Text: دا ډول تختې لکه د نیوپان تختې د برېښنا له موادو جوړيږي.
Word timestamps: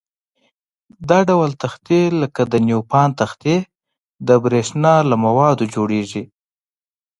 دا 1.09 1.19
ډول 1.29 1.51
تختې 1.61 2.01
لکه 2.21 2.41
د 2.51 2.53
نیوپان 2.67 3.09
تختې 3.19 3.55
د 4.27 4.29
برېښنا 4.43 4.95
له 5.09 5.15
موادو 5.25 5.63
جوړيږي. 5.73 6.23